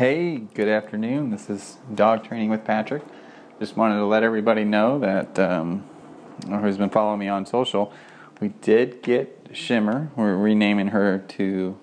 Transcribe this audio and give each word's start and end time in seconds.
Hey, 0.00 0.38
good 0.38 0.68
afternoon. 0.68 1.28
This 1.28 1.50
is 1.50 1.76
Dog 1.94 2.24
Training 2.24 2.48
with 2.48 2.64
Patrick. 2.64 3.02
Just 3.58 3.76
wanted 3.76 3.96
to 3.96 4.06
let 4.06 4.22
everybody 4.22 4.64
know 4.64 4.98
that 4.98 5.38
um, 5.38 5.84
who's 6.48 6.78
been 6.78 6.88
following 6.88 7.20
me 7.20 7.28
on 7.28 7.44
social, 7.44 7.92
we 8.40 8.48
did 8.48 9.02
get 9.02 9.50
Shimmer. 9.52 10.10
We're 10.16 10.36
renaming 10.36 10.86
her 10.86 11.18
to, 11.18 11.78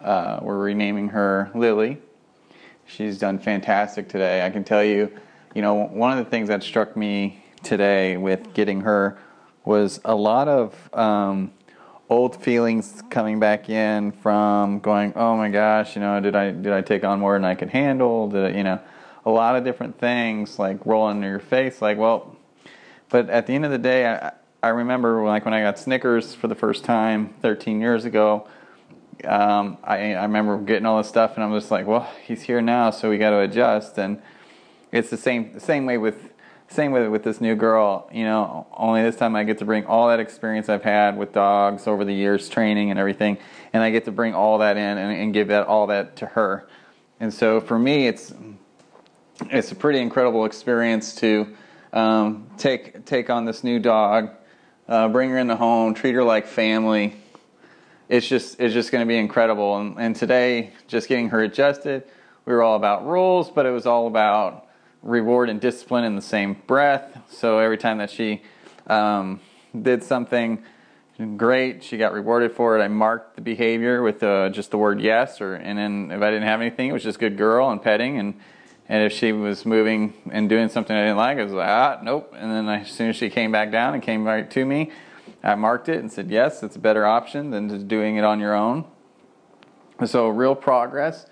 uh, 0.00 0.40
we're 0.42 0.58
renaming 0.58 1.10
her 1.10 1.52
Lily. 1.54 1.98
She's 2.84 3.16
done 3.16 3.38
fantastic 3.38 4.08
today. 4.08 4.44
I 4.44 4.50
can 4.50 4.64
tell 4.64 4.82
you, 4.82 5.16
you 5.54 5.62
know, 5.62 5.74
one 5.74 6.10
of 6.10 6.24
the 6.24 6.28
things 6.28 6.48
that 6.48 6.64
struck 6.64 6.96
me 6.96 7.44
today 7.62 8.16
with 8.16 8.54
getting 8.54 8.80
her 8.80 9.20
was 9.64 10.00
a 10.04 10.16
lot 10.16 10.48
of 10.48 10.92
um, 10.92 11.52
old 12.10 12.42
feelings 12.42 13.02
coming 13.08 13.38
back 13.38 13.70
in 13.70 14.10
from 14.10 14.80
going, 14.80 15.12
oh 15.14 15.36
my 15.36 15.48
gosh, 15.48 15.94
you 15.94 16.02
know, 16.02 16.20
did 16.20 16.34
I 16.34 16.50
did 16.50 16.72
I 16.72 16.82
take 16.82 17.04
on 17.04 17.20
more 17.20 17.34
than 17.34 17.44
I 17.44 17.54
could 17.54 17.70
handle? 17.70 18.28
Did 18.28 18.44
I, 18.44 18.58
you 18.58 18.64
know, 18.64 18.80
a 19.24 19.30
lot 19.30 19.54
of 19.56 19.64
different 19.64 19.98
things 19.98 20.58
like 20.58 20.84
rolling 20.84 21.18
in 21.18 21.22
your 21.22 21.38
face, 21.38 21.80
like, 21.80 21.96
well, 21.96 22.36
but 23.08 23.30
at 23.30 23.46
the 23.46 23.54
end 23.54 23.64
of 23.64 23.70
the 23.70 23.78
day, 23.78 24.06
I, 24.06 24.32
I 24.62 24.68
remember 24.70 25.24
like 25.24 25.44
when 25.44 25.54
I 25.54 25.62
got 25.62 25.78
Snickers 25.78 26.34
for 26.34 26.48
the 26.48 26.54
first 26.54 26.84
time 26.84 27.32
13 27.40 27.80
years 27.80 28.04
ago. 28.04 28.46
Um, 29.24 29.76
I, 29.84 30.14
I 30.14 30.22
remember 30.22 30.58
getting 30.58 30.86
all 30.86 30.96
this 30.96 31.08
stuff, 31.08 31.34
and 31.34 31.44
I'm 31.44 31.52
just 31.52 31.70
like, 31.70 31.86
well, 31.86 32.10
he's 32.24 32.42
here 32.42 32.62
now, 32.62 32.90
so 32.90 33.10
we 33.10 33.18
got 33.18 33.30
to 33.30 33.40
adjust. 33.40 33.98
And 33.98 34.20
it's 34.92 35.10
the 35.10 35.16
same 35.16 35.60
same 35.60 35.86
way 35.86 35.98
with 35.98 36.29
same 36.70 36.92
with 36.92 37.08
with 37.08 37.24
this 37.24 37.40
new 37.40 37.56
girl. 37.56 38.08
You 38.12 38.24
know, 38.24 38.66
only 38.76 39.02
this 39.02 39.16
time 39.16 39.34
I 39.34 39.44
get 39.44 39.58
to 39.58 39.64
bring 39.64 39.84
all 39.86 40.08
that 40.08 40.20
experience 40.20 40.68
I've 40.68 40.84
had 40.84 41.18
with 41.18 41.32
dogs 41.32 41.86
over 41.86 42.04
the 42.04 42.14
years, 42.14 42.48
training 42.48 42.90
and 42.90 42.98
everything, 42.98 43.38
and 43.72 43.82
I 43.82 43.90
get 43.90 44.04
to 44.04 44.12
bring 44.12 44.34
all 44.34 44.58
that 44.58 44.76
in 44.76 44.98
and, 44.98 45.20
and 45.20 45.34
give 45.34 45.48
that 45.48 45.66
all 45.66 45.88
that 45.88 46.16
to 46.16 46.26
her. 46.26 46.68
And 47.18 47.34
so 47.34 47.60
for 47.60 47.78
me, 47.78 48.06
it's 48.06 48.32
it's 49.50 49.72
a 49.72 49.74
pretty 49.74 49.98
incredible 49.98 50.44
experience 50.44 51.14
to 51.16 51.54
um, 51.92 52.48
take 52.56 53.04
take 53.04 53.30
on 53.30 53.44
this 53.44 53.64
new 53.64 53.80
dog, 53.80 54.30
uh, 54.88 55.08
bring 55.08 55.30
her 55.30 55.38
in 55.38 55.48
the 55.48 55.56
home, 55.56 55.94
treat 55.94 56.14
her 56.14 56.24
like 56.24 56.46
family. 56.46 57.16
It's 58.08 58.28
just 58.28 58.60
it's 58.60 58.74
just 58.74 58.92
going 58.92 59.02
to 59.02 59.08
be 59.08 59.18
incredible. 59.18 59.76
And, 59.76 59.98
and 59.98 60.14
today, 60.14 60.72
just 60.86 61.08
getting 61.08 61.30
her 61.30 61.42
adjusted, 61.42 62.04
we 62.44 62.52
were 62.52 62.62
all 62.62 62.76
about 62.76 63.06
rules, 63.06 63.50
but 63.50 63.66
it 63.66 63.70
was 63.70 63.86
all 63.86 64.06
about 64.06 64.69
reward 65.02 65.48
and 65.48 65.60
discipline 65.60 66.04
in 66.04 66.16
the 66.16 66.22
same 66.22 66.54
breath. 66.66 67.18
So 67.30 67.58
every 67.58 67.78
time 67.78 67.98
that 67.98 68.10
she 68.10 68.42
um, 68.86 69.40
did 69.80 70.02
something 70.02 70.62
great, 71.36 71.82
she 71.82 71.96
got 71.96 72.12
rewarded 72.12 72.52
for 72.52 72.78
it. 72.78 72.82
I 72.82 72.88
marked 72.88 73.36
the 73.36 73.42
behavior 73.42 74.02
with 74.02 74.22
uh, 74.22 74.50
just 74.50 74.70
the 74.70 74.78
word 74.78 75.00
yes, 75.00 75.40
or 75.40 75.54
and 75.54 75.78
then 75.78 76.10
if 76.10 76.22
I 76.22 76.30
didn't 76.30 76.46
have 76.46 76.60
anything, 76.60 76.88
it 76.88 76.92
was 76.92 77.02
just 77.02 77.18
good 77.18 77.36
girl 77.36 77.70
and 77.70 77.82
petting. 77.82 78.18
And 78.18 78.34
and 78.88 79.04
if 79.04 79.12
she 79.12 79.32
was 79.32 79.64
moving 79.64 80.14
and 80.32 80.48
doing 80.48 80.68
something 80.68 80.96
I 80.96 81.02
didn't 81.02 81.16
like, 81.16 81.38
I 81.38 81.44
was 81.44 81.52
like 81.52 81.68
ah 81.68 82.00
nope. 82.02 82.34
And 82.36 82.50
then 82.50 82.68
as 82.68 82.90
soon 82.90 83.10
as 83.10 83.16
she 83.16 83.30
came 83.30 83.52
back 83.52 83.70
down 83.70 83.94
and 83.94 84.02
came 84.02 84.24
right 84.24 84.50
to 84.50 84.64
me, 84.64 84.90
I 85.42 85.54
marked 85.54 85.88
it 85.88 85.98
and 85.98 86.12
said 86.12 86.30
yes, 86.30 86.62
it's 86.62 86.76
a 86.76 86.80
better 86.80 87.06
option 87.06 87.50
than 87.50 87.68
just 87.68 87.88
doing 87.88 88.16
it 88.16 88.24
on 88.24 88.40
your 88.40 88.54
own. 88.54 88.84
So 90.04 90.28
real 90.28 90.54
progress. 90.54 91.26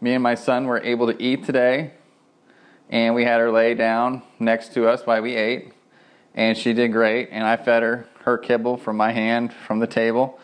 Me 0.00 0.12
and 0.12 0.22
my 0.22 0.34
son 0.34 0.66
were 0.66 0.82
able 0.82 1.06
to 1.06 1.22
eat 1.22 1.44
today 1.44 1.92
and 2.94 3.12
we 3.12 3.24
had 3.24 3.40
her 3.40 3.50
lay 3.50 3.74
down 3.74 4.22
next 4.38 4.72
to 4.74 4.86
us 4.86 5.04
while 5.04 5.20
we 5.20 5.34
ate, 5.34 5.72
and 6.32 6.56
she 6.56 6.72
did 6.72 6.92
great. 6.92 7.28
And 7.32 7.44
I 7.44 7.56
fed 7.56 7.82
her 7.82 8.06
her 8.22 8.38
kibble 8.38 8.76
from 8.76 8.96
my 8.96 9.10
hand 9.10 9.52
from 9.52 9.80
the 9.80 9.86
table. 9.88 10.38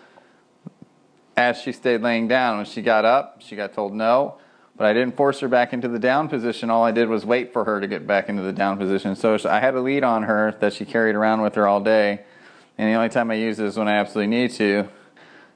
As 1.36 1.58
she 1.58 1.70
stayed 1.70 2.02
laying 2.02 2.26
down, 2.26 2.56
when 2.56 2.66
she 2.66 2.82
got 2.82 3.04
up, 3.04 3.40
she 3.40 3.54
got 3.54 3.72
told 3.72 3.94
no, 3.94 4.38
but 4.76 4.84
I 4.84 4.92
didn't 4.92 5.16
force 5.16 5.38
her 5.40 5.48
back 5.48 5.72
into 5.72 5.86
the 5.86 6.00
down 6.00 6.28
position. 6.28 6.70
All 6.70 6.82
I 6.82 6.90
did 6.90 7.08
was 7.08 7.24
wait 7.24 7.52
for 7.52 7.64
her 7.64 7.80
to 7.80 7.86
get 7.86 8.04
back 8.04 8.28
into 8.28 8.42
the 8.42 8.52
down 8.52 8.78
position. 8.78 9.14
So 9.14 9.38
I 9.48 9.60
had 9.60 9.76
a 9.76 9.80
lead 9.80 10.02
on 10.02 10.24
her 10.24 10.56
that 10.58 10.72
she 10.72 10.84
carried 10.84 11.14
around 11.14 11.42
with 11.42 11.54
her 11.54 11.68
all 11.68 11.80
day, 11.80 12.24
and 12.76 12.92
the 12.92 12.94
only 12.96 13.10
time 13.10 13.30
I 13.30 13.34
used 13.34 13.60
it 13.60 13.66
is 13.66 13.78
when 13.78 13.86
I 13.86 13.94
absolutely 13.94 14.36
need 14.36 14.50
to. 14.54 14.88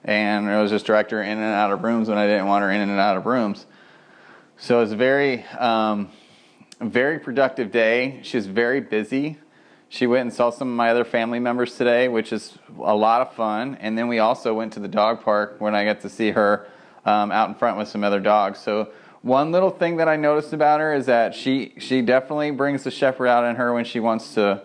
And 0.04 0.48
it 0.48 0.62
was 0.62 0.70
just 0.70 0.86
direct 0.86 1.10
her 1.10 1.20
in 1.20 1.38
and 1.38 1.54
out 1.54 1.72
of 1.72 1.82
rooms 1.82 2.08
when 2.08 2.18
I 2.18 2.28
didn't 2.28 2.46
want 2.46 2.62
her 2.62 2.70
in 2.70 2.80
and 2.80 2.92
out 3.00 3.16
of 3.16 3.26
rooms. 3.26 3.66
So 4.58 4.80
it's 4.80 4.92
very 4.92 5.42
um, 5.58 6.10
very 6.80 7.18
productive 7.18 7.70
day. 7.70 8.20
She 8.22 8.36
was 8.36 8.46
very 8.46 8.80
busy. 8.80 9.38
She 9.88 10.06
went 10.06 10.22
and 10.22 10.32
saw 10.32 10.50
some 10.50 10.68
of 10.68 10.74
my 10.74 10.90
other 10.90 11.04
family 11.04 11.38
members 11.38 11.76
today, 11.76 12.08
which 12.08 12.32
is 12.32 12.58
a 12.82 12.94
lot 12.94 13.20
of 13.20 13.32
fun. 13.34 13.76
And 13.80 13.96
then 13.96 14.08
we 14.08 14.18
also 14.18 14.52
went 14.54 14.72
to 14.72 14.80
the 14.80 14.88
dog 14.88 15.22
park 15.22 15.56
when 15.60 15.74
I 15.74 15.84
got 15.84 16.00
to 16.00 16.08
see 16.08 16.32
her 16.32 16.66
um, 17.04 17.30
out 17.30 17.48
in 17.48 17.54
front 17.54 17.78
with 17.78 17.88
some 17.88 18.02
other 18.02 18.20
dogs. 18.20 18.58
So 18.58 18.88
one 19.22 19.52
little 19.52 19.70
thing 19.70 19.96
that 19.96 20.08
I 20.08 20.16
noticed 20.16 20.52
about 20.52 20.80
her 20.80 20.94
is 20.94 21.06
that 21.06 21.34
she 21.34 21.74
she 21.78 22.02
definitely 22.02 22.50
brings 22.50 22.84
the 22.84 22.90
shepherd 22.90 23.28
out 23.28 23.44
in 23.44 23.56
her 23.56 23.72
when 23.72 23.84
she 23.84 24.00
wants 24.00 24.34
to 24.34 24.62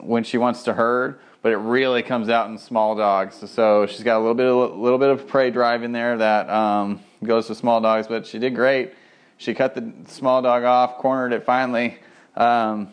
when 0.00 0.24
she 0.24 0.38
wants 0.38 0.62
to 0.64 0.74
herd, 0.74 1.20
but 1.42 1.52
it 1.52 1.58
really 1.58 2.02
comes 2.02 2.28
out 2.28 2.48
in 2.50 2.58
small 2.58 2.96
dogs. 2.96 3.36
So 3.50 3.86
she's 3.86 4.02
got 4.02 4.16
a 4.16 4.20
little 4.20 4.34
bit 4.34 4.46
of, 4.46 4.76
little 4.76 4.98
bit 4.98 5.10
of 5.10 5.28
prey 5.28 5.50
drive 5.50 5.82
in 5.82 5.92
there 5.92 6.16
that 6.16 6.48
um, 6.50 7.00
goes 7.22 7.46
to 7.48 7.54
small 7.54 7.80
dogs, 7.80 8.06
but 8.08 8.26
she 8.26 8.38
did 8.38 8.54
great 8.54 8.94
she 9.38 9.54
cut 9.54 9.74
the 9.74 9.92
small 10.08 10.42
dog 10.42 10.64
off, 10.64 10.98
cornered 10.98 11.32
it 11.32 11.44
finally. 11.44 11.96
Um, 12.36 12.88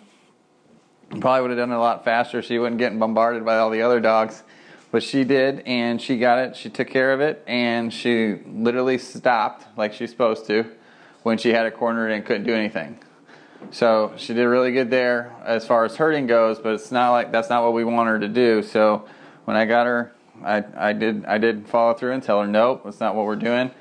probably 1.20 1.42
would 1.42 1.50
have 1.50 1.58
done 1.58 1.72
it 1.72 1.76
a 1.76 1.80
lot 1.80 2.06
faster. 2.06 2.42
She 2.42 2.60
wasn't 2.60 2.78
getting 2.78 3.00
bombarded 3.00 3.44
by 3.44 3.58
all 3.58 3.72
the 3.72 3.82
other 3.82 4.00
dogs, 4.00 4.44
but 4.92 5.02
she 5.02 5.24
did, 5.24 5.62
and 5.66 6.00
she 6.00 6.18
got 6.18 6.38
it. 6.38 6.56
She 6.56 6.70
took 6.70 6.88
care 6.88 7.14
of 7.14 7.20
it, 7.20 7.44
and 7.48 7.92
she 7.92 8.36
literally 8.46 9.00
stopped 9.00 9.66
like 9.76 9.94
she's 9.94 10.12
supposed 10.12 10.46
to 10.46 10.66
when 11.24 11.40
she 11.40 11.50
had 11.50 11.66
it 11.66 11.74
cornered 11.74 12.12
and 12.12 12.24
couldn't 12.24 12.46
do 12.46 12.54
anything. 12.54 13.00
So 13.72 14.14
she 14.16 14.36
did 14.36 14.46
really 14.46 14.72
good 14.72 14.92
there 14.92 15.36
as 15.44 15.66
far 15.66 15.84
as 15.84 15.96
herding 15.96 16.28
goes, 16.28 16.60
but 16.60 16.76
it's 16.76 16.92
not 16.92 17.12
like 17.12 17.32
that's 17.32 17.50
not 17.50 17.64
what 17.64 17.74
we 17.74 17.84
want 17.84 18.08
her 18.08 18.20
to 18.20 18.28
do. 18.28 18.62
So 18.62 19.08
when 19.46 19.58
I 19.58 19.66
got 19.66 19.88
her, 19.88 20.14
I, 20.44 20.64
I 20.78 20.94
did 20.94 21.26
I 21.26 21.40
did 21.40 21.68
follow 21.68 21.96
through 21.96 22.12
and 22.12 22.22
tell 22.22 22.40
her 22.42 22.48
nope, 22.48 22.84
that's 22.86 23.00
not 23.00 23.16
what 23.16 23.26
we're 23.26 23.36
doing 23.36 23.72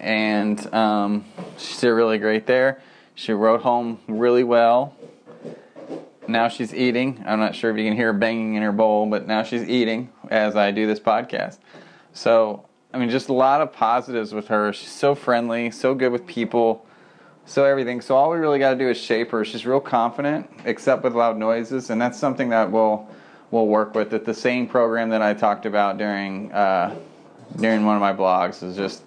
and 0.00 0.72
um, 0.74 1.24
she 1.58 1.78
did 1.80 1.88
really 1.88 2.18
great 2.18 2.46
there. 2.46 2.80
She 3.14 3.32
rode 3.32 3.60
home 3.60 4.00
really 4.08 4.44
well. 4.44 4.96
Now 6.26 6.48
she's 6.48 6.74
eating. 6.74 7.22
I'm 7.26 7.40
not 7.40 7.54
sure 7.54 7.70
if 7.70 7.76
you 7.76 7.84
can 7.84 7.96
hear 7.96 8.12
banging 8.12 8.54
in 8.54 8.62
her 8.62 8.72
bowl, 8.72 9.06
but 9.06 9.26
now 9.26 9.42
she's 9.42 9.68
eating 9.68 10.10
as 10.30 10.56
I 10.56 10.70
do 10.70 10.86
this 10.86 11.00
podcast. 11.00 11.58
So, 12.12 12.66
I 12.94 12.98
mean, 12.98 13.10
just 13.10 13.28
a 13.28 13.32
lot 13.32 13.60
of 13.60 13.72
positives 13.72 14.32
with 14.32 14.48
her. 14.48 14.72
She's 14.72 14.90
so 14.90 15.14
friendly, 15.14 15.70
so 15.70 15.94
good 15.94 16.12
with 16.12 16.26
people, 16.26 16.86
so 17.44 17.64
everything. 17.64 18.00
So, 18.00 18.16
all 18.16 18.30
we 18.30 18.38
really 18.38 18.58
got 18.58 18.70
to 18.70 18.78
do 18.78 18.88
is 18.88 18.96
shape 18.96 19.30
her. 19.32 19.44
She's 19.44 19.66
real 19.66 19.80
confident, 19.80 20.48
except 20.64 21.02
with 21.02 21.14
loud 21.14 21.36
noises, 21.36 21.90
and 21.90 22.00
that's 22.00 22.18
something 22.18 22.48
that 22.50 22.70
we'll, 22.70 23.08
we'll 23.50 23.66
work 23.66 23.94
with. 23.94 24.14
At 24.14 24.24
the 24.24 24.34
same 24.34 24.66
program 24.66 25.10
that 25.10 25.22
I 25.22 25.34
talked 25.34 25.66
about 25.66 25.98
during, 25.98 26.52
uh, 26.52 26.94
during 27.56 27.84
one 27.84 27.96
of 27.96 28.00
my 28.00 28.12
blogs 28.12 28.62
is 28.62 28.76
just 28.76 29.02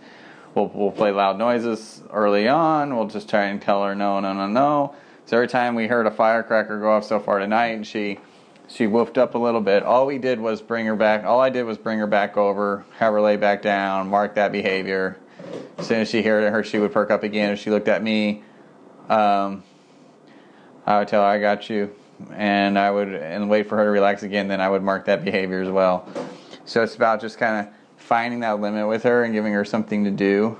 we'll, 0.56 0.68
we'll 0.74 0.91
play 0.91 1.12
loud 1.12 1.38
noises 1.38 2.02
early 2.12 2.47
on. 2.47 2.96
We'll 2.96 3.08
just 3.08 3.30
try 3.30 3.46
and 3.46 3.62
tell 3.62 3.84
her 3.84 3.96
no, 3.96 4.19
no, 4.19 4.34
no, 4.34 4.47
no. 4.47 4.96
So 5.25 5.38
every 5.38 5.47
time 5.47 5.75
we 5.75 5.88
heard 5.88 6.06
a 6.06 6.12
firecracker 6.12 6.80
go 6.80 6.91
off 6.91 7.06
so 7.06 7.19
far 7.19 7.40
tonight, 7.40 7.69
and 7.69 7.88
she 7.88 8.19
she 8.68 8.86
woofed 8.86 9.18
up 9.18 9.36
a 9.36 9.38
little 9.38 9.62
bit. 9.62 9.84
All 9.84 10.06
we 10.06 10.18
did 10.18 10.40
was 10.40 10.62
bring 10.62 10.86
her 10.86 10.96
back. 10.96 11.24
All 11.25 11.40
I 11.40 11.50
did 11.50 11.63
was 11.63 11.78
bring 11.78 12.00
her 12.00 12.08
back 12.08 12.38
over, 12.38 12.86
have 12.97 13.13
her 13.13 13.22
lay 13.22 13.38
back 13.38 13.62
down, 13.62 14.09
mark 14.09 14.36
that 14.36 14.52
behavior. 14.52 15.18
As 15.78 15.88
soon 15.88 16.02
as 16.02 16.09
she 16.09 16.22
heard 16.22 16.52
her, 16.52 16.63
she 16.63 16.80
would 16.80 16.92
perk 16.92 17.12
up 17.12 17.24
again. 17.24 17.52
If 17.52 17.59
she 17.59 17.69
looked 17.69 17.88
at 17.88 18.02
me, 18.02 18.44
um, 19.09 19.63
I 20.86 21.00
would 21.00 21.08
tell 21.08 21.22
her 21.22 21.28
I 21.28 21.40
got 21.40 21.69
you, 21.69 21.94
and 22.31 22.80
I 22.80 22.90
would 22.92 23.13
and 23.13 23.50
wait 23.50 23.68
for 23.68 23.78
her 23.78 23.86
to 23.86 23.92
relax 23.92 24.24
again. 24.24 24.47
Then 24.47 24.62
I 24.62 24.69
would 24.69 24.84
mark 24.84 25.06
that 25.06 25.24
behavior 25.24 25.62
as 25.62 25.69
well. 25.69 26.08
So 26.66 26.81
it's 26.84 26.96
about 26.96 27.22
just 27.22 27.38
kind 27.38 27.68
of 27.68 27.74
finding 28.03 28.41
that 28.41 28.59
limit 28.59 28.88
with 28.88 29.03
her 29.03 29.24
and 29.24 29.34
giving 29.34 29.53
her 29.53 29.64
something 29.64 30.03
to 30.03 30.12
do 30.12 30.58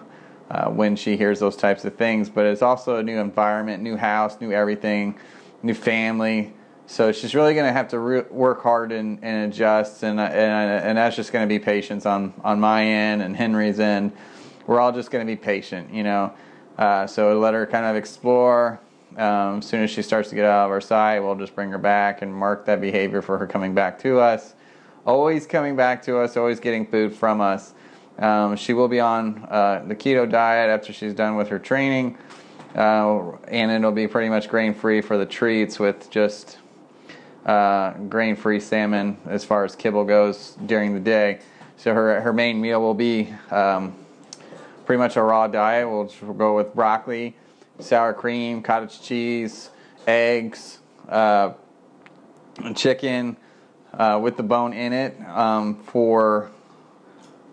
uh, 0.50 0.70
when 0.70 0.96
she 0.96 1.18
hears 1.18 1.40
those 1.40 1.58
types 1.58 1.84
of 1.84 1.96
things. 1.96 2.30
But 2.30 2.46
it's 2.46 2.62
also 2.62 2.98
a 2.98 3.04
new 3.04 3.20
environment, 3.20 3.84
new 3.84 3.98
house, 3.98 4.40
new 4.40 4.52
everything, 4.52 5.20
new 5.62 5.74
family. 5.74 6.54
So 6.86 7.12
she's 7.12 7.36
really 7.36 7.54
going 7.54 7.66
to 7.66 7.74
have 7.74 7.90
to 7.90 8.00
re- 8.00 8.26
work 8.30 8.62
hard 8.64 8.92
and, 8.92 9.20
and 9.22 9.52
adjust, 9.52 10.04
and, 10.04 10.20
and 10.20 10.86
and 10.86 10.98
that's 10.98 11.16
just 11.16 11.32
going 11.32 11.48
to 11.48 11.54
be 11.54 11.60
patience 11.60 12.06
on 12.06 12.34
on 12.44 12.60
my 12.60 12.86
end 12.86 13.22
and 13.22 13.36
Henry's 13.36 13.80
end. 13.80 14.14
We're 14.66 14.80
all 14.80 14.92
just 14.92 15.12
going 15.12 15.26
to 15.26 15.32
be 15.32 15.38
patient, 15.38 15.94
you 15.94 16.04
know. 16.04 16.34
Uh, 16.78 17.08
so 17.08 17.40
let 17.40 17.54
her 17.54 17.66
kind 17.66 17.86
of 17.86 17.96
explore. 17.96 18.80
Um, 19.18 19.60
as 19.60 19.68
soon 19.68 19.84
as 19.84 19.92
she 19.92 20.02
starts 20.02 20.30
to 20.30 20.36
get 20.36 20.46
out 20.46 20.66
of 20.66 20.72
our 20.72 20.82
sight, 20.82 21.20
we'll 21.20 21.36
just 21.36 21.56
bring 21.56 21.70
her 21.70 21.78
back 21.78 22.22
and 22.22 22.34
mark 22.34 22.66
that 22.66 22.82
behavior 22.82 23.22
for 23.22 23.38
her 23.38 23.48
coming 23.48 23.74
back 23.74 24.00
to 24.00 24.20
us 24.20 24.56
always 25.06 25.46
coming 25.46 25.76
back 25.76 26.04
to 26.04 26.18
us, 26.20 26.38
always 26.38 26.60
getting 26.60 26.86
food 26.86 27.16
from 27.16 27.42
us. 27.42 27.74
Um, 28.18 28.56
she 28.56 28.74
will 28.74 28.88
be 28.88 29.00
on 29.00 29.46
uh, 29.50 29.84
the 29.88 29.96
keto 29.96 30.30
diet 30.30 30.70
after 30.70 30.94
she's 30.94 31.14
done 31.14 31.36
with 31.36 31.50
her 31.50 31.60
training, 31.60 32.18
uh, 32.76 33.32
and 33.48 33.72
it'll 33.72 33.92
be 33.92 34.08
pretty 34.08 34.30
much 34.30 34.50
grain 34.50 34.74
free 34.74 35.02
for 35.02 35.18
the 35.18 35.26
treats 35.26 35.80
with 35.80 36.10
just 36.12 36.60
uh, 37.46 37.92
grain 37.94 38.36
free 38.36 38.60
salmon 38.60 39.18
as 39.26 39.44
far 39.44 39.66
as 39.66 39.76
kibble 39.76 40.06
goes 40.06 40.56
during 40.66 40.94
the 40.94 41.00
day. 41.00 41.40
So 41.78 41.94
her 41.94 42.22
her 42.22 42.32
main 42.32 42.62
meal 42.62 42.80
will 42.82 42.94
be 42.94 43.34
um, 43.50 43.96
pretty 44.86 45.00
much 45.00 45.18
a 45.18 45.24
raw 45.24 45.48
diet. 45.48 45.90
We'll, 45.90 46.12
we'll 46.22 46.34
go 46.34 46.56
with 46.56 46.74
broccoli, 46.76 47.36
sour 47.80 48.14
cream, 48.14 48.62
cottage 48.62 49.02
cheese, 49.02 49.72
eggs, 50.08 50.80
uh, 51.10 51.54
chicken 52.76 53.38
uh, 53.94 54.20
with 54.22 54.38
the 54.38 54.44
bone 54.44 54.74
in 54.74 54.94
it 54.94 55.20
um, 55.28 55.76
for 55.84 56.52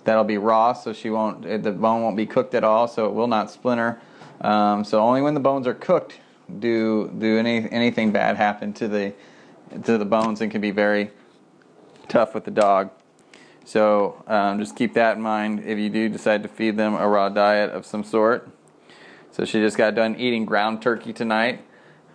that'll 0.04 0.24
be 0.24 0.38
raw, 0.38 0.72
so 0.72 0.92
she 0.92 1.10
won't 1.10 1.42
the 1.42 1.72
bone 1.72 2.02
won't 2.02 2.16
be 2.16 2.26
cooked 2.26 2.54
at 2.54 2.64
all, 2.64 2.88
so 2.88 3.06
it 3.06 3.12
will 3.12 3.28
not 3.28 3.50
splinter. 3.50 4.00
Um, 4.40 4.84
so 4.84 5.00
only 5.00 5.20
when 5.20 5.34
the 5.34 5.40
bones 5.40 5.66
are 5.66 5.74
cooked 5.74 6.18
do 6.58 7.08
do 7.18 7.38
any 7.38 7.70
anything 7.70 8.10
bad 8.10 8.36
happen 8.36 8.72
to 8.74 8.88
the 8.88 9.12
to 9.84 9.98
the 9.98 10.04
bones 10.04 10.40
and 10.40 10.50
can 10.50 10.60
be 10.60 10.70
very 10.70 11.10
tough 12.08 12.34
with 12.34 12.44
the 12.44 12.50
dog. 12.50 12.90
So 13.64 14.24
um, 14.26 14.58
just 14.58 14.74
keep 14.74 14.94
that 14.94 15.16
in 15.16 15.22
mind 15.22 15.64
if 15.64 15.78
you 15.78 15.90
do 15.90 16.08
decide 16.08 16.42
to 16.42 16.48
feed 16.48 16.76
them 16.76 16.94
a 16.94 17.06
raw 17.06 17.28
diet 17.28 17.70
of 17.70 17.86
some 17.86 18.02
sort. 18.02 18.48
So 19.30 19.44
she 19.44 19.60
just 19.60 19.76
got 19.76 19.94
done 19.94 20.16
eating 20.16 20.44
ground 20.44 20.82
turkey 20.82 21.12
tonight 21.12 21.64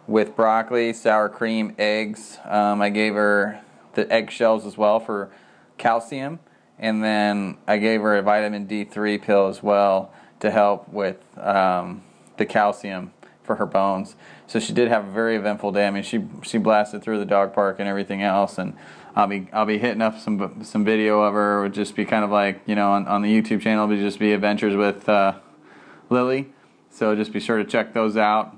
with 0.05 0.35
broccoli, 0.35 0.91
sour 0.91 1.29
cream, 1.29 1.73
eggs. 1.77 2.39
Um, 2.43 2.81
I 2.81 2.89
gave 2.89 3.13
her 3.13 3.61
the 3.95 4.11
eggshells 4.11 4.65
as 4.65 4.77
well 4.77 4.99
for 4.99 5.31
calcium, 5.77 6.39
and 6.77 7.03
then 7.03 7.57
I 7.67 7.77
gave 7.77 8.01
her 8.01 8.17
a 8.17 8.21
vitamin 8.21 8.67
D3 8.67 9.21
pill 9.21 9.47
as 9.47 9.63
well 9.63 10.13
to 10.39 10.51
help 10.51 10.87
with 10.89 11.17
um, 11.37 12.03
the 12.37 12.45
calcium 12.45 13.11
for 13.43 13.55
her 13.55 13.65
bones. 13.65 14.15
So 14.47 14.59
she 14.59 14.73
did 14.73 14.89
have 14.89 15.07
a 15.07 15.11
very 15.11 15.35
eventful 15.35 15.71
day. 15.71 15.87
I 15.87 15.91
mean, 15.91 16.03
she 16.03 16.23
she 16.43 16.57
blasted 16.57 17.01
through 17.01 17.19
the 17.19 17.25
dog 17.25 17.53
park 17.53 17.79
and 17.79 17.87
everything 17.87 18.21
else, 18.21 18.57
and 18.57 18.75
I'll 19.15 19.27
be 19.27 19.47
I'll 19.53 19.65
be 19.65 19.77
hitting 19.77 20.01
up 20.01 20.19
some 20.19 20.63
some 20.63 20.83
video 20.83 21.21
of 21.21 21.33
her. 21.33 21.59
It 21.59 21.61
would 21.63 21.73
just 21.73 21.95
be 21.95 22.05
kind 22.05 22.23
of 22.23 22.31
like 22.31 22.61
you 22.65 22.75
know 22.75 22.91
on, 22.91 23.07
on 23.07 23.21
the 23.21 23.29
YouTube 23.29 23.61
channel, 23.61 23.87
would 23.87 23.99
just 23.99 24.19
be 24.19 24.33
adventures 24.33 24.75
with 24.75 25.07
uh, 25.07 25.39
Lily. 26.09 26.51
So 26.89 27.15
just 27.15 27.33
be 27.33 27.39
sure 27.39 27.57
to 27.57 27.65
check 27.65 27.93
those 27.93 28.17
out. 28.17 28.55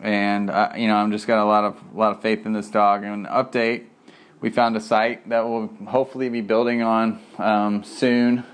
And 0.00 0.50
uh, 0.50 0.72
you 0.76 0.88
know, 0.88 0.96
I'm 0.96 1.12
just 1.12 1.26
got 1.26 1.42
a 1.42 1.44
lot 1.44 1.64
of 1.64 1.76
a 1.94 1.98
lot 1.98 2.12
of 2.12 2.22
faith 2.22 2.46
in 2.46 2.52
this 2.52 2.70
dog. 2.70 3.04
And 3.04 3.26
update, 3.26 3.86
we 4.44 4.50
found 4.50 4.76
a 4.76 4.80
site 4.80 5.26
that 5.30 5.48
we'll 5.48 5.68
hopefully 5.86 6.28
be 6.28 6.42
building 6.42 6.82
on 6.82 7.18
um, 7.38 7.82
soon, 7.82 8.44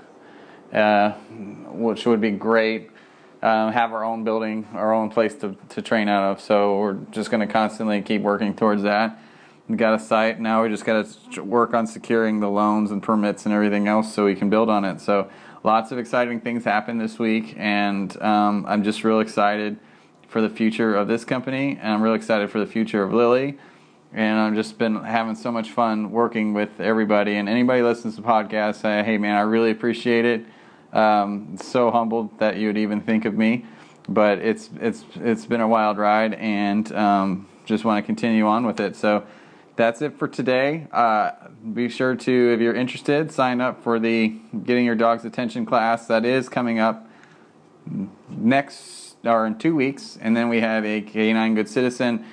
uh, 0.71 1.11
which 1.67 2.05
would 2.05 2.21
be 2.21 2.31
great 2.31 2.89
um, 3.41 3.73
have 3.73 3.91
our 3.91 4.05
own 4.05 4.23
building, 4.23 4.65
our 4.73 4.93
own 4.93 5.09
place 5.09 5.35
to, 5.35 5.57
to 5.67 5.81
train 5.81 6.07
out 6.07 6.31
of. 6.31 6.39
So 6.39 6.77
we're 6.77 6.93
just 7.11 7.29
going 7.29 7.45
to 7.45 7.51
constantly 7.51 8.01
keep 8.01 8.21
working 8.21 8.55
towards 8.55 8.83
that. 8.83 9.19
We 9.67 9.75
got 9.75 9.93
a 9.93 9.99
site 9.99 10.39
now. 10.39 10.63
We 10.63 10.69
just 10.69 10.85
got 10.85 11.07
to 11.33 11.43
work 11.43 11.73
on 11.73 11.87
securing 11.87 12.39
the 12.39 12.49
loans 12.49 12.89
and 12.91 13.03
permits 13.03 13.45
and 13.45 13.53
everything 13.53 13.89
else 13.89 14.13
so 14.13 14.23
we 14.23 14.35
can 14.35 14.49
build 14.49 14.69
on 14.69 14.85
it. 14.85 15.01
So 15.01 15.29
lots 15.61 15.91
of 15.91 15.97
exciting 15.97 16.39
things 16.39 16.63
happened 16.63 17.01
this 17.01 17.19
week, 17.19 17.53
and 17.57 18.15
um, 18.21 18.65
I'm 18.65 18.83
just 18.83 19.03
real 19.03 19.19
excited 19.19 19.77
for 20.29 20.39
the 20.39 20.49
future 20.49 20.95
of 20.95 21.09
this 21.09 21.25
company, 21.25 21.77
and 21.81 21.91
I'm 21.91 22.01
real 22.01 22.13
excited 22.13 22.49
for 22.49 22.61
the 22.61 22.65
future 22.65 23.03
of 23.03 23.11
Lily. 23.11 23.57
And 24.13 24.39
I've 24.39 24.55
just 24.55 24.77
been 24.77 25.03
having 25.03 25.35
so 25.35 25.51
much 25.51 25.71
fun 25.71 26.11
working 26.11 26.53
with 26.53 26.81
everybody. 26.81 27.35
And 27.35 27.47
anybody 27.47 27.81
listens 27.81 28.15
to 28.15 28.21
the 28.21 28.27
podcast, 28.27 28.81
say, 28.81 29.03
hey 29.03 29.17
man, 29.17 29.35
I 29.35 29.41
really 29.41 29.71
appreciate 29.71 30.25
it. 30.25 30.45
Um, 30.93 31.55
so 31.57 31.89
humbled 31.91 32.37
that 32.39 32.57
you 32.57 32.67
would 32.67 32.77
even 32.77 33.01
think 33.01 33.23
of 33.23 33.33
me, 33.33 33.65
but 34.09 34.39
it's 34.39 34.69
it's 34.81 35.05
it's 35.15 35.45
been 35.45 35.61
a 35.61 35.67
wild 35.67 35.97
ride, 35.97 36.33
and 36.33 36.91
um, 36.91 37.47
just 37.63 37.85
want 37.85 38.03
to 38.03 38.05
continue 38.05 38.45
on 38.45 38.65
with 38.65 38.81
it. 38.81 38.97
So 38.97 39.23
that's 39.77 40.01
it 40.01 40.17
for 40.17 40.27
today. 40.27 40.87
Uh, 40.91 41.31
be 41.73 41.87
sure 41.87 42.13
to, 42.13 42.53
if 42.53 42.59
you're 42.59 42.75
interested, 42.75 43.31
sign 43.31 43.61
up 43.61 43.81
for 43.83 43.99
the 43.99 44.35
Getting 44.65 44.85
Your 44.85 44.95
Dog's 44.95 45.23
Attention 45.23 45.65
class 45.65 46.07
that 46.07 46.25
is 46.25 46.49
coming 46.49 46.79
up 46.79 47.07
next 48.29 49.15
or 49.23 49.45
in 49.45 49.57
two 49.57 49.75
weeks, 49.75 50.17
and 50.19 50.35
then 50.35 50.49
we 50.49 50.59
have 50.59 50.83
a 50.83 50.99
Canine 51.01 51.55
Good 51.55 51.69
Citizen 51.69 52.25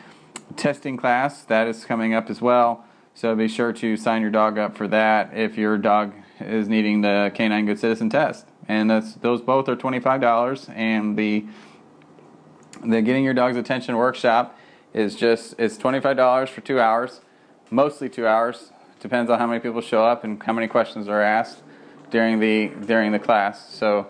testing 0.59 0.97
class 0.97 1.45
that 1.45 1.67
is 1.67 1.85
coming 1.85 2.13
up 2.13 2.29
as 2.29 2.43
well. 2.43 2.85
So 3.15 3.35
be 3.35 3.49
sure 3.49 3.73
to 3.73 3.97
sign 3.97 4.23
your 4.23 4.31
dog 4.31 4.59
up 4.59 4.77
for 4.77 4.87
that 4.89 5.37
if 5.37 5.57
your 5.57 5.79
dog 5.79 6.13
is 6.41 6.69
needing 6.69 7.01
the 7.01 7.33
Canine 7.35 7.67
Good 7.67 7.79
Citizen 7.79 8.11
test, 8.11 8.47
and 8.69 8.91
that's 8.91 9.15
those 9.15 9.41
both 9.41 9.69
are 9.69 9.77
twenty 9.77 9.99
five 9.99 10.21
dollars, 10.21 10.69
and 10.75 11.17
the 11.17 11.47
the 12.85 13.03
Getting 13.03 13.25
Your 13.25 13.35
Dog's 13.35 13.57
Attention 13.57 13.97
workshop 13.97 14.57
is 14.93 15.17
just 15.17 15.55
it's 15.59 15.77
twenty 15.77 16.01
five 16.01 16.17
dollars 16.17 16.51
for 16.51 16.61
two 16.61 16.81
hours, 16.81 17.21
mostly 17.71 18.09
two 18.09 18.27
hours. 18.27 18.71
Depends 19.01 19.31
on 19.31 19.39
how 19.39 19.47
many 19.47 19.61
people 19.61 19.81
show 19.81 20.05
up 20.05 20.23
and 20.23 20.43
how 20.43 20.53
many 20.53 20.69
questions 20.69 21.09
are 21.09 21.23
asked 21.23 21.63
during 22.11 22.39
the 22.39 22.69
during 22.87 23.11
the 23.11 23.19
class. 23.19 23.73
So 23.75 24.09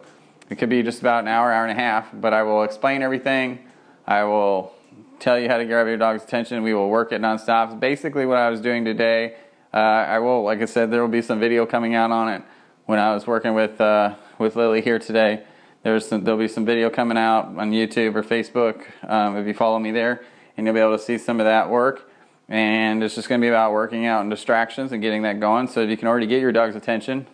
it 0.51 0.57
could 0.57 0.69
be 0.69 0.83
just 0.83 1.01
about 1.01 1.25
an 1.25 1.29
hour, 1.29 1.51
hour 1.51 1.67
and 1.67 1.79
a 1.79 1.81
half. 1.81 2.09
But 2.13 2.35
I 2.35 2.43
will 2.43 2.63
explain 2.63 3.03
everything. 3.03 3.61
I 4.07 4.25
will 4.25 4.75
tell 5.19 5.39
you 5.39 5.49
how 5.49 5.59
to 5.59 5.65
grab 5.65 5.87
your 5.87 5.97
dog's 5.97 6.23
attention. 6.23 6.63
We 6.63 6.75
will 6.75 6.89
work 6.89 7.13
it 7.13 7.21
nonstop. 7.21 7.81
Basically, 7.81 8.27
what 8.27 8.39
I 8.39 8.51
was 8.51 8.61
doing 8.61 8.85
today 8.85 9.37
uh, 9.73 9.77
I 9.77 10.19
will, 10.19 10.43
like 10.45 10.63
I 10.63 10.65
said, 10.65 10.91
there 10.91 11.03
will 11.03 11.09
be 11.09 11.21
some 11.21 11.39
video 11.39 11.67
coming 11.67 11.95
out 11.95 12.11
on 12.11 12.29
it 12.29 12.43
when 12.87 12.99
I 12.99 13.13
was 13.13 13.27
working 13.27 13.53
with 13.53 13.81
uh, 13.81 14.15
with 14.39 14.57
Lily 14.57 14.81
here 14.81 14.99
today. 14.99 15.45
There's 15.83 16.09
some, 16.09 16.25
there'll 16.25 16.41
be 16.41 16.49
some 16.49 16.65
video 16.65 16.91
coming 16.91 17.19
out 17.19 17.47
on 17.47 17.71
YouTube 17.71 18.17
or 18.17 18.23
Facebook 18.23 18.87
um, 19.09 19.37
if 19.37 19.47
you 19.47 19.55
follow 19.55 19.79
me 19.79 19.91
there, 19.91 20.25
and 20.57 20.67
you'll 20.67 20.75
be 20.75 20.81
able 20.81 20.97
to 20.97 21.03
see 21.03 21.19
some 21.19 21.39
of 21.39 21.45
that 21.45 21.69
work. 21.71 22.11
And 22.49 23.05
it's 23.05 23.15
just 23.15 23.29
going 23.29 23.41
to 23.41 23.45
be 23.45 23.49
about 23.49 23.73
working 23.73 24.07
out 24.07 24.23
and 24.23 24.31
distractions 24.31 24.91
and 24.91 25.03
getting 25.03 25.23
that 25.23 25.39
going. 25.39 25.69
So 25.69 25.83
if 25.83 25.91
you 25.91 25.99
can 25.99 26.09
already 26.09 26.27
get 26.27 26.41
your 26.41 26.51
dog's 26.51 26.75
attention, 26.75 27.27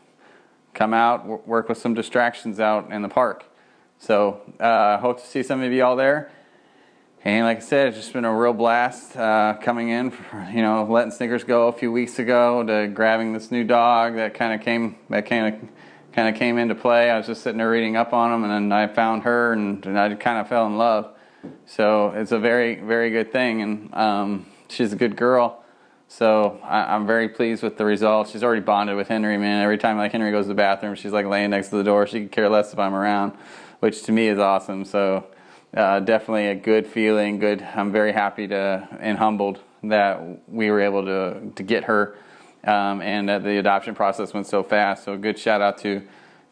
come 0.75 0.93
out, 0.93 1.23
w- 1.23 1.41
work 1.47 1.69
with 1.69 1.79
some 1.79 1.95
distractions 1.95 2.59
out 2.59 2.91
in 2.91 3.03
the 3.03 3.09
park. 3.09 3.45
So 3.99 4.41
uh, 4.59 4.99
hope 4.99 5.21
to 5.21 5.27
see 5.27 5.45
some 5.45 5.63
of 5.63 5.73
you 5.73 5.85
all 5.85 5.95
there. 5.95 6.33
And 7.27 7.47
like 7.47 7.57
I 7.57 7.61
said, 7.61 7.89
it's 7.89 7.97
just 7.97 8.13
been 8.13 8.27
a 8.27 8.37
real 8.37 8.53
blast 8.53 9.17
uh, 9.17 9.57
coming 9.63 9.89
in, 9.89 10.11
for, 10.11 10.47
you 10.53 10.61
know, 10.61 10.85
letting 10.85 11.11
Snickers 11.11 11.43
go 11.43 11.69
a 11.69 11.73
few 11.73 11.91
weeks 11.91 12.19
ago 12.19 12.63
to 12.63 12.87
grabbing 12.89 13.33
this 13.33 13.51
new 13.51 13.65
dog 13.65 14.17
that 14.17 14.35
kind 14.35 14.53
of 14.53 14.61
came 14.61 14.97
that 15.09 15.25
kind 15.25 15.55
of 15.55 15.69
kind 16.13 16.29
of 16.29 16.39
came 16.39 16.59
into 16.59 16.75
play. 16.75 17.11
I 17.11 17.17
was 17.17 17.27
just 17.27 17.43
sitting 17.43 17.57
there 17.57 17.71
reading 17.71 17.97
up 17.97 18.13
on 18.13 18.31
them, 18.31 18.45
and 18.45 18.53
then 18.53 18.79
I 18.79 18.93
found 18.93 19.23
her, 19.23 19.55
and, 19.55 19.85
and 19.87 19.99
I 19.99 20.15
kind 20.17 20.39
of 20.39 20.51
fell 20.51 20.67
in 20.67 20.77
love. 20.77 21.17
So 21.65 22.11
it's 22.11 22.31
a 22.31 22.39
very 22.39 22.75
very 22.75 23.09
good 23.09 23.33
thing, 23.33 23.63
and 23.63 23.95
um, 23.95 24.47
she's 24.69 24.93
a 24.93 24.97
good 24.97 25.17
girl. 25.17 25.65
So 26.09 26.61
I, 26.63 26.95
am 26.95 27.07
very 27.07 27.31
pleased 27.31 27.63
with 27.63 27.79
the 27.79 27.87
results. 27.87 28.33
She's 28.33 28.45
already 28.45 28.61
bonded 28.61 28.97
with 28.97 29.09
Henry, 29.09 29.39
man. 29.39 29.63
Every 29.63 29.79
time 29.79 29.97
like 29.97 30.13
Henry 30.13 30.31
goes 30.31 30.45
to 30.45 30.49
the 30.49 30.55
bathroom, 30.55 30.95
she's 30.95 31.13
like 31.13 31.25
laying 31.25 31.49
next 31.49 31.71
to 31.71 31.77
the 31.77 31.85
door. 31.85 32.07
She 32.07 32.21
could 32.21 32.33
care 32.33 32.51
less 32.51 32.75
if 32.75 32.79
I'm 32.79 32.95
around, 32.95 33.33
which 33.81 34.03
to 34.03 34.13
me 34.13 34.29
is 34.29 34.39
awesome. 34.39 34.85
So 34.85 35.27
uh, 35.77 36.01
definitely 36.01 36.49
a 36.49 36.55
good 36.55 36.87
feeling. 36.87 37.39
Good. 37.39 37.63
I'm 37.63 37.93
very 37.93 38.13
happy 38.13 38.47
to 38.49 38.89
and 39.01 39.19
humbled 39.19 39.61
that 39.85 40.49
we 40.49 40.71
were 40.71 40.81
able 40.81 41.05
to 41.05 41.53
to 41.55 41.63
get 41.63 41.85
her, 41.85 42.17
um, 42.65 43.03
and 43.03 43.29
that 43.29 43.43
the 43.43 43.59
adoption 43.59 43.95
process 43.95 44.33
went 44.33 44.47
so 44.47 44.63
fast. 44.63 45.05
So 45.05 45.15
a 45.15 45.19
good 45.19 45.39
shout 45.39 45.61
out 45.61 45.79
to 45.79 46.03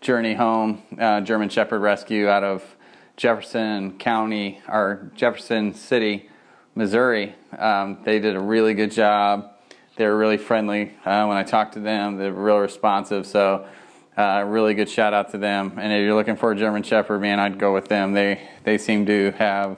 Journey 0.00 0.34
Home 0.34 0.82
uh, 0.98 1.20
German 1.20 1.48
Shepherd 1.48 1.78
Rescue 1.78 2.28
out 2.28 2.42
of 2.42 2.76
Jefferson 3.16 3.98
County 3.98 4.60
or 4.68 5.10
Jefferson 5.14 5.74
City, 5.74 6.28
Missouri. 6.74 7.34
Um, 7.56 7.98
they 8.04 8.18
did 8.18 8.34
a 8.34 8.40
really 8.40 8.74
good 8.74 8.90
job. 8.90 9.50
They 9.96 10.06
were 10.06 10.16
really 10.16 10.38
friendly 10.38 10.94
uh, 11.04 11.26
when 11.26 11.36
I 11.36 11.44
talked 11.44 11.74
to 11.74 11.80
them. 11.80 12.16
They're 12.16 12.32
real 12.32 12.58
responsive. 12.58 13.26
So 13.26 13.66
uh, 14.16 14.44
really 14.46 14.74
good 14.74 14.88
shout 14.88 15.14
out 15.14 15.30
to 15.30 15.38
them. 15.38 15.78
And 15.78 15.92
if 15.92 16.04
you're 16.04 16.14
looking 16.14 16.36
for 16.36 16.52
a 16.52 16.56
German 16.56 16.82
Shepherd, 16.82 17.20
man, 17.20 17.40
I'd 17.40 17.58
go 17.58 17.72
with 17.72 17.88
them. 17.88 18.12
They 18.12 18.48
they 18.64 18.78
seem 18.78 19.06
to 19.06 19.32
have 19.32 19.76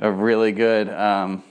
a 0.00 0.10
really 0.10 0.52
good 0.52 0.88
um, 0.90 1.42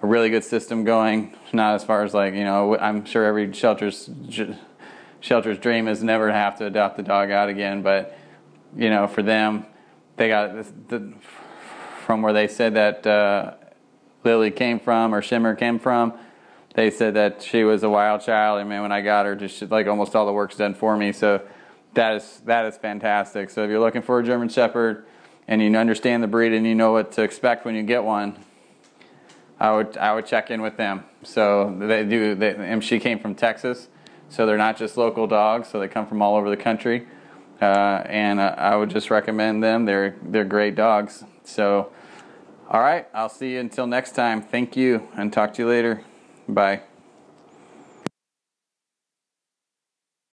a 0.00 0.06
really 0.06 0.30
good 0.30 0.44
system 0.44 0.84
going. 0.84 1.36
Not 1.52 1.74
as 1.74 1.84
far 1.84 2.02
as 2.02 2.14
like 2.14 2.34
you 2.34 2.44
know, 2.44 2.76
I'm 2.76 3.04
sure 3.04 3.24
every 3.24 3.52
shelter's 3.52 4.10
shelter's 5.20 5.58
dream 5.58 5.86
is 5.86 6.02
never 6.02 6.28
to 6.28 6.32
have 6.32 6.58
to 6.58 6.66
adopt 6.66 6.96
the 6.96 7.04
dog 7.04 7.30
out 7.30 7.48
again. 7.48 7.82
But 7.82 8.18
you 8.76 8.90
know, 8.90 9.06
for 9.06 9.22
them, 9.22 9.66
they 10.16 10.28
got 10.28 10.88
the, 10.88 11.12
from 12.04 12.22
where 12.22 12.32
they 12.32 12.48
said 12.48 12.74
that 12.74 13.06
uh, 13.06 13.54
Lily 14.24 14.50
came 14.50 14.80
from 14.80 15.14
or 15.14 15.22
Shimmer 15.22 15.54
came 15.54 15.78
from 15.78 16.14
they 16.74 16.90
said 16.90 17.14
that 17.14 17.42
she 17.42 17.64
was 17.64 17.82
a 17.82 17.90
wild 17.90 18.22
child. 18.22 18.60
I 18.60 18.64
mean, 18.64 18.82
when 18.82 18.92
I 18.92 19.00
got 19.00 19.26
her, 19.26 19.36
just 19.36 19.62
like 19.70 19.86
almost 19.86 20.16
all 20.16 20.26
the 20.26 20.32
work's 20.32 20.56
done 20.56 20.74
for 20.74 20.96
me. 20.96 21.12
So 21.12 21.42
that 21.94 22.16
is 22.16 22.42
that 22.46 22.64
is 22.66 22.76
fantastic. 22.76 23.50
So 23.50 23.64
if 23.64 23.70
you're 23.70 23.80
looking 23.80 24.02
for 24.02 24.18
a 24.18 24.24
German 24.24 24.48
Shepherd 24.48 25.04
and 25.46 25.60
you 25.60 25.74
understand 25.76 26.22
the 26.22 26.28
breed 26.28 26.52
and 26.52 26.66
you 26.66 26.74
know 26.74 26.92
what 26.92 27.12
to 27.12 27.22
expect 27.22 27.64
when 27.64 27.74
you 27.74 27.82
get 27.82 28.04
one, 28.04 28.42
I 29.60 29.72
would 29.72 29.96
I 29.98 30.14
would 30.14 30.26
check 30.26 30.50
in 30.50 30.62
with 30.62 30.76
them. 30.76 31.04
So 31.22 31.76
they 31.78 32.04
do. 32.04 32.34
They, 32.34 32.54
and 32.54 32.82
she 32.82 32.98
came 32.98 33.18
from 33.18 33.34
Texas, 33.34 33.88
so 34.28 34.46
they're 34.46 34.56
not 34.56 34.76
just 34.78 34.96
local 34.96 35.26
dogs. 35.26 35.68
So 35.68 35.78
they 35.78 35.88
come 35.88 36.06
from 36.06 36.22
all 36.22 36.36
over 36.36 36.48
the 36.48 36.56
country. 36.56 37.06
Uh, 37.60 38.02
and 38.06 38.40
uh, 38.40 38.54
I 38.58 38.74
would 38.74 38.90
just 38.90 39.08
recommend 39.10 39.62
them. 39.62 39.84
They're 39.84 40.16
they're 40.22 40.44
great 40.44 40.74
dogs. 40.74 41.22
So, 41.44 41.92
all 42.68 42.80
right, 42.80 43.06
I'll 43.14 43.28
see 43.28 43.52
you 43.52 43.60
until 43.60 43.86
next 43.86 44.16
time. 44.16 44.42
Thank 44.42 44.76
you, 44.76 45.06
and 45.14 45.32
talk 45.32 45.54
to 45.54 45.62
you 45.62 45.68
later. 45.68 46.02
Bye. 46.52 46.82